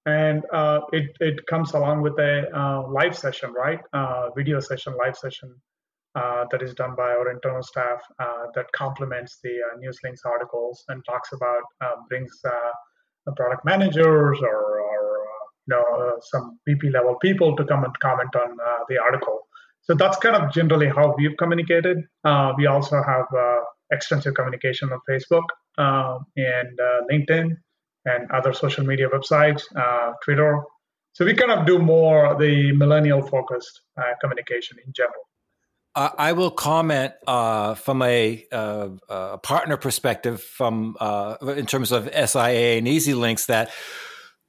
[0.07, 0.45] and
[0.93, 3.81] it it comes along with a live session, right?
[4.37, 5.55] video session, live session
[6.15, 8.01] that is done by our internal staff
[8.55, 11.63] that complements the newslinks articles and talks about
[12.09, 12.41] brings
[13.37, 14.88] product managers or
[15.69, 19.41] know uh, some VP level people to come and comment on uh, the article.
[19.83, 21.99] So that's kind of generally how we've communicated.
[22.25, 23.27] Uh, we also have
[23.91, 25.45] extensive communication on Facebook
[25.79, 26.79] and
[27.11, 27.57] LinkedIn
[28.05, 29.63] and other social media websites,
[30.23, 30.61] Twitter.
[31.15, 33.81] So we kind of do more the millennial focused
[34.21, 35.23] communication in general.
[35.95, 42.79] I will comment uh, from a, a, partner perspective, from uh, in terms of SIA
[42.79, 43.71] and EZLynx, that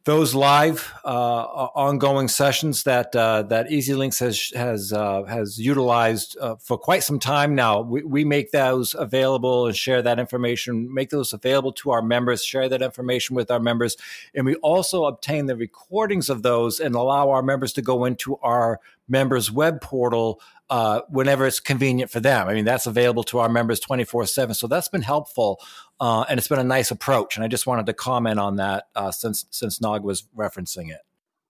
[0.10, 1.44] those live uh,
[1.76, 7.54] ongoing sessions that uh, that EZLynx has has uh, has utilized for quite some time
[7.54, 12.02] now, we, we, make those available and share that information, make those available to our
[12.02, 13.98] members, share that information with our members,
[14.34, 18.36] and we also obtain the recordings of those and allow our members to go into
[18.38, 22.48] our members web portal uh, whenever it's convenient for them.
[22.48, 24.54] I mean, that's available to our members 24 7.
[24.56, 25.60] So that's been helpful.
[26.00, 27.36] Uh, and it's been a nice approach.
[27.36, 31.02] And I just wanted to comment on that uh, since since Nog was referencing it.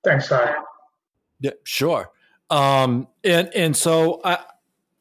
[0.04, 0.56] Thanks, Ryan.
[1.40, 2.12] Yeah, sure.
[2.50, 4.40] Um, and, and so I,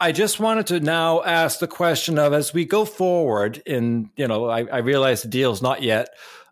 [0.01, 4.29] I just wanted to now ask the question of as we go forward, in you
[4.29, 6.11] know, I, I realize the deal is not yet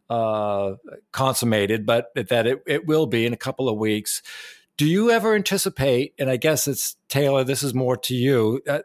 [0.08, 0.74] uh,
[1.12, 4.22] consummated, but that it, it will be in a couple of weeks
[4.76, 8.80] do you ever anticipate and i guess it's taylor this is more to you uh,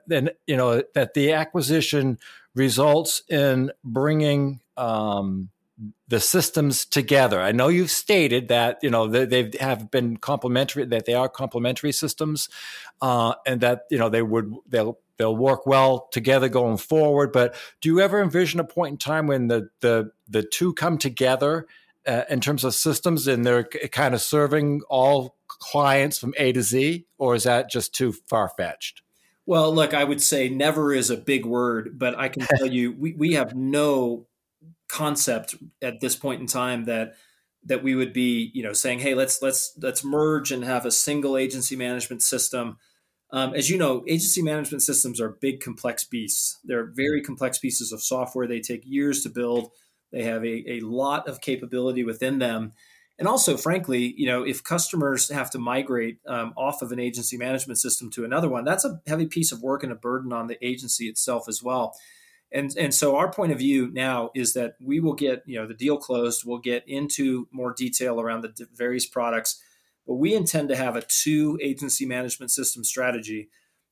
[0.48, 2.18] you know that the acquisition
[2.56, 5.50] results in bringing um,
[6.08, 7.42] the systems together?
[7.42, 11.30] I know you've stated that you know they, they have been complementary that they are
[11.30, 12.50] complementary systems
[13.02, 17.56] uh, and that you know they would they'll they'll work well together going forward but
[17.80, 21.68] do you ever envision a point in time when the the the two come together
[22.08, 26.62] uh, in terms of systems and they're kind of serving all clients from A to
[26.62, 29.02] Z, or is that just too far fetched?
[29.46, 32.92] Well, look, I would say never is a big word, but I can tell you
[32.92, 34.28] we, we have no
[34.90, 37.16] concept at this point in time that
[37.64, 40.92] that we would be, you know, saying, hey, let's let's let's merge and have a
[40.92, 42.78] single agency management system.
[43.32, 46.60] Um, as you know, agency management systems are big, complex beasts.
[46.64, 48.48] They're very complex pieces of software.
[48.48, 49.72] They take years to build.
[50.12, 52.74] They have a, a lot of capability within them.
[53.20, 57.38] And also, frankly, you know, if customers have to migrate um, off of an agency
[57.38, 60.48] management system to another one, that's a heavy piece of work and a burden on
[60.48, 61.96] the agency itself as well.
[62.52, 65.68] And and so our point of view now is that we will get you know
[65.68, 66.44] the deal closed.
[66.46, 69.62] We'll get into more detail around the various products,
[70.06, 73.50] but we intend to have a two agency management system strategy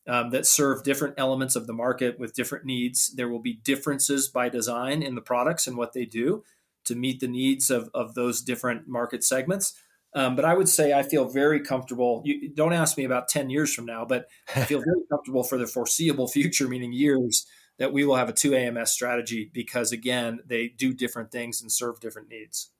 [0.07, 3.13] um, that serve different elements of the market with different needs.
[3.15, 6.43] There will be differences by design in the products and what they do
[6.89, 9.73] to meet the needs of, of those different market segments.
[10.13, 12.21] Um, but I would say I feel very comfortable.
[12.25, 15.57] You don't ask me about 10 years from now, but I feel very comfortable for
[15.57, 17.45] the foreseeable future, meaning years,
[17.77, 21.71] that we will have a two AMS strategy because, again, they do different things and
[21.71, 22.71] serve different needs.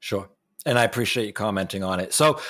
[0.00, 0.30] Sure.
[0.64, 2.12] And I appreciate you commenting on it.
[2.12, 2.40] So,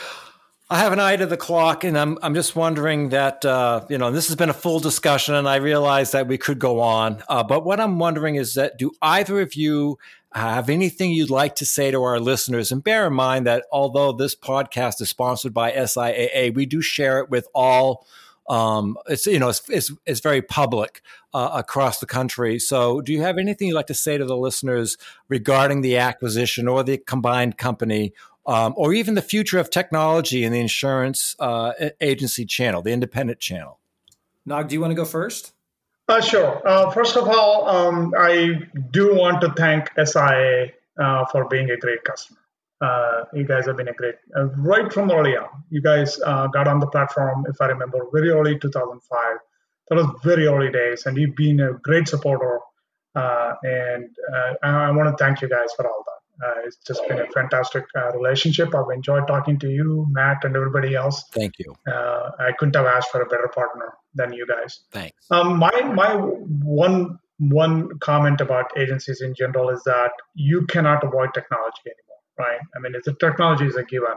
[0.70, 3.96] I have an eye to the clock, and I'm I'm just wondering that uh, you
[3.96, 7.22] know this has been a full discussion, and I realize that we could go on.
[7.26, 9.96] Uh, but what I'm wondering is that do either of you
[10.32, 12.70] have anything you'd like to say to our listeners?
[12.70, 17.18] And bear in mind that although this podcast is sponsored by SIAA, we do share
[17.20, 18.06] it with all.
[18.48, 21.02] Um, it's you know it's it's, it's very public
[21.34, 22.58] uh, across the country.
[22.58, 24.96] So, do you have anything you'd like to say to the listeners
[25.28, 28.14] regarding the acquisition or the combined company,
[28.46, 33.38] um, or even the future of technology in the insurance uh, agency channel, the independent
[33.38, 33.78] channel.
[34.46, 35.52] Nog, do you want to go first?
[36.08, 36.66] Uh, sure.
[36.66, 38.60] Uh, first of all, um, I
[38.92, 42.40] do want to thank SIA uh, for being a great customer.
[42.80, 45.48] Uh, you guys have been a great, uh, right from early on.
[45.68, 49.20] You guys uh, got on the platform, if I remember, very early 2005.
[49.90, 52.60] That was very early days, and you've been a great supporter.
[53.14, 54.08] and
[54.62, 56.17] I want to thank you guys for all that.
[56.44, 58.74] Uh, it's just been a fantastic uh, relationship.
[58.74, 61.24] I've enjoyed talking to you, Matt, and everybody else.
[61.32, 61.74] Thank you.
[61.86, 64.80] Uh, I couldn't have asked for a better partner than you guys.
[64.92, 65.26] Thanks.
[65.30, 71.34] Um, my my one one comment about agencies in general is that you cannot avoid
[71.34, 72.60] technology anymore, right?
[72.76, 74.16] I mean, a technology is a given.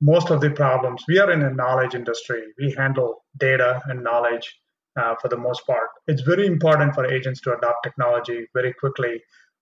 [0.00, 2.42] Most of the problems we are in a knowledge industry.
[2.58, 4.56] We handle data and knowledge
[5.00, 5.88] uh, for the most part.
[6.06, 9.20] It's very important for agents to adopt technology very quickly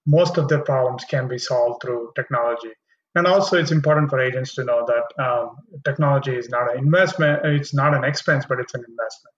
[0.08, 2.72] most of their problems can be solved through technology.
[3.14, 7.44] And also, it's important for agents to know that um, technology is not an investment;
[7.44, 9.34] it's not an expense, but it's an investment.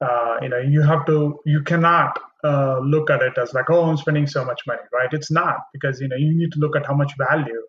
[0.00, 3.84] Uh, you know, you have to, you cannot uh, look at it as like, oh,
[3.84, 5.08] I'm spending so much money, right?
[5.12, 7.62] It's not because you know you need to look at how much value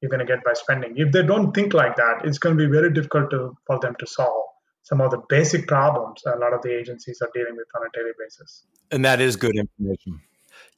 [0.00, 0.94] you're going to get by spending.
[0.96, 3.94] If they don't think like that, it's going to be very difficult to, for them
[3.98, 4.44] to solve
[4.82, 7.90] some of the basic problems a lot of the agencies are dealing with on a
[7.98, 8.64] daily basis.
[8.90, 10.20] And that is good information.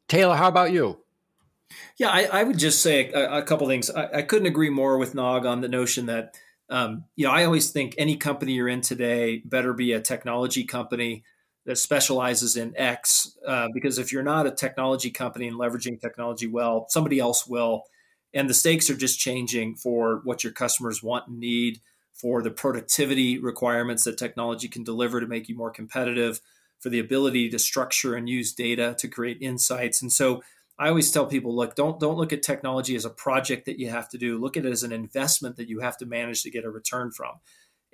[0.08, 0.98] Taylor, how about you?
[1.98, 3.90] Yeah, I, I would just say a, a couple things.
[3.90, 6.36] I, I, couldn't agree more with Nog on the notion that,
[6.68, 10.64] um, you know, I always think any company you're in today better be a technology
[10.64, 11.24] company
[11.64, 16.46] that specializes in X, uh, because if you're not a technology company and leveraging technology
[16.46, 17.82] well, somebody else will.
[18.32, 21.80] And the stakes are just changing for what your customers want and need
[22.12, 26.40] for the productivity requirements that technology can deliver to make you more competitive,
[26.78, 30.02] for the ability to structure and use data to create insights.
[30.02, 30.42] And so
[30.78, 33.88] I always tell people, look, don't don't look at technology as a project that you
[33.90, 34.38] have to do.
[34.38, 37.12] Look at it as an investment that you have to manage to get a return
[37.12, 37.36] from.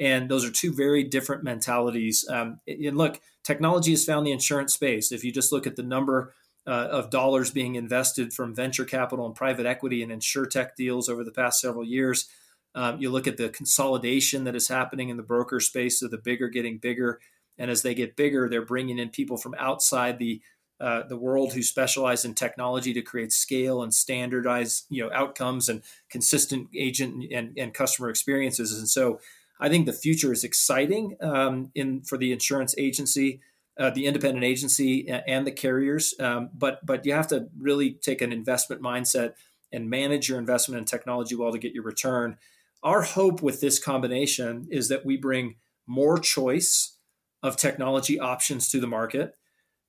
[0.00, 2.26] And those are two very different mentalities.
[2.28, 5.12] Um, and look, technology has found the insurance space.
[5.12, 6.34] If you just look at the number
[6.66, 11.22] uh, of dollars being invested from venture capital and private equity and insurtech deals over
[11.22, 12.28] the past several years,
[12.74, 16.18] um, you look at the consolidation that is happening in the broker space, so the
[16.18, 17.20] bigger getting bigger,
[17.58, 20.40] and as they get bigger, they're bringing in people from outside the
[20.82, 25.68] uh, the world who specialize in technology to create scale and standardize you know outcomes
[25.68, 28.76] and consistent agent and, and customer experiences.
[28.76, 29.20] And so,
[29.60, 33.40] I think the future is exciting um, in for the insurance agency.
[33.78, 38.20] Uh, the independent agency and the carriers, um, but but you have to really take
[38.20, 39.32] an investment mindset
[39.72, 42.36] and manage your investment in technology well to get your return.
[42.82, 45.56] Our hope with this combination is that we bring
[45.86, 46.96] more choice
[47.42, 49.36] of technology options to the market,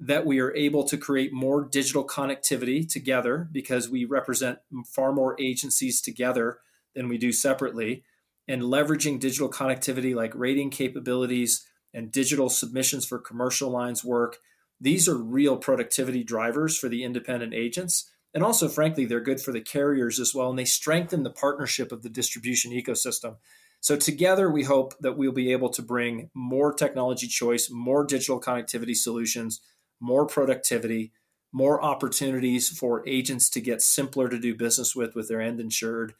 [0.05, 5.39] that we are able to create more digital connectivity together because we represent far more
[5.39, 6.59] agencies together
[6.95, 8.03] than we do separately,
[8.47, 14.37] and leveraging digital connectivity like rating capabilities and digital submissions for commercial lines work.
[14.81, 19.51] These are real productivity drivers for the independent agents and also, frankly, they're good for
[19.51, 23.35] the carriers as well, and they strengthen the partnership of the distribution ecosystem.
[23.79, 28.41] So, together, we hope that we'll be able to bring more technology choice, more digital
[28.41, 29.61] connectivity solutions,
[29.99, 31.11] more productivity,
[31.51, 36.13] more opportunities for agents to get simpler to do business with with their end insured.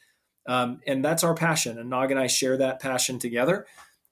[0.47, 1.77] Um, and that's our passion.
[1.77, 3.65] And Nog and I share that passion together.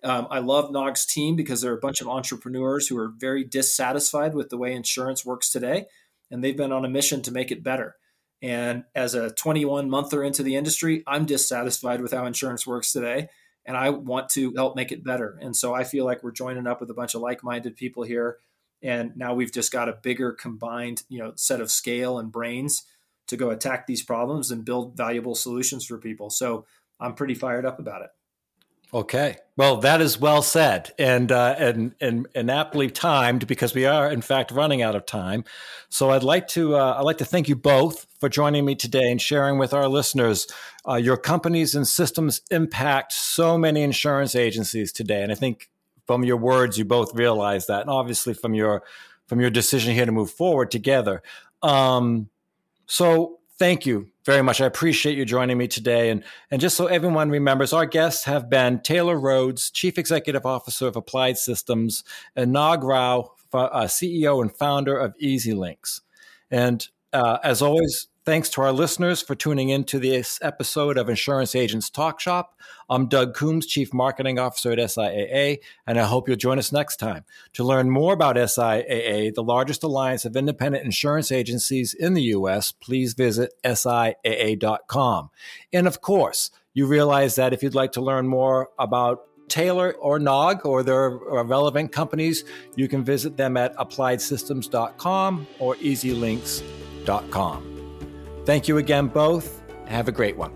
[0.03, 4.33] Um, I love Nog's team because they're a bunch of entrepreneurs who are very dissatisfied
[4.33, 5.85] with the way insurance works today
[6.31, 7.97] and they've been on a mission to make it better.
[8.41, 13.29] And as a 21 monther into the industry, I'm dissatisfied with how insurance works today,
[13.65, 15.37] and I want to help make it better.
[15.39, 18.37] And so I feel like we're joining up with a bunch of like-minded people here,
[18.81, 22.83] and now we've just got a bigger combined, you know, set of scale and brains
[23.27, 26.29] to go attack these problems and build valuable solutions for people.
[26.29, 26.65] So
[26.99, 28.09] I'm pretty fired up about it.
[28.93, 29.37] Okay.
[29.55, 34.11] Well, that is well said and, uh, and, and, and aptly timed because we are
[34.11, 35.45] in fact running out of time.
[35.87, 39.09] So I'd like to, uh, I'd like to thank you both for joining me today
[39.09, 40.45] and sharing with our listeners
[40.85, 45.23] uh, your companies and systems impact so many insurance agencies today.
[45.23, 45.69] And I think
[46.11, 48.83] from your words, you both realize that, and obviously from your,
[49.27, 51.23] from your decision here to move forward together.
[51.63, 52.29] Um,
[52.85, 54.59] so thank you very much.
[54.59, 56.09] I appreciate you joining me today.
[56.09, 60.85] And, and just so everyone remembers, our guests have been Taylor Rhodes, Chief Executive Officer
[60.85, 62.03] of Applied Systems,
[62.35, 66.01] and Nog Rao, uh, CEO and founder of EZLynx.
[66.51, 71.09] And uh, as always, Thanks to our listeners for tuning in to this episode of
[71.09, 72.55] Insurance Agents Talk Shop.
[72.87, 75.57] I'm Doug Coombs, Chief Marketing Officer at SIAA,
[75.87, 77.25] and I hope you'll join us next time.
[77.53, 82.71] To learn more about SIAA, the largest alliance of independent insurance agencies in the U.S.,
[82.71, 85.31] please visit SIAA.com.
[85.73, 90.19] And of course, you realize that if you'd like to learn more about Taylor or
[90.19, 92.43] Nog or their relevant companies,
[92.75, 97.70] you can visit them at appliedsystems.com or ezlynx.com.
[98.51, 99.61] Thank you again, both.
[99.85, 100.51] Have a great one.